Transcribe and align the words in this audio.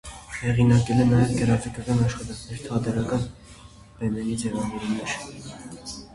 Հեղինակել 0.35 1.03
է 1.03 1.03
նաև 1.09 1.35
գրաֆիկական 1.41 2.01
աշխատանքներ, 2.05 2.65
թատերական 2.65 3.29
բեմերի 4.01 4.41
ձևավորումներ։ 4.47 5.17